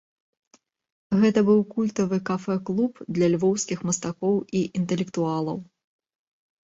[1.23, 5.57] Гэта быў культавы кафэ-клуб для львоўскіх мастакоў і інтэлектуалаў.